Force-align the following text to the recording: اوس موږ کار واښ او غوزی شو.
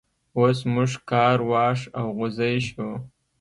اوس 0.37 0.59
موږ 0.73 0.91
کار 1.11 1.37
واښ 1.49 1.79
او 1.99 2.05
غوزی 2.17 2.55
شو. 2.67 2.89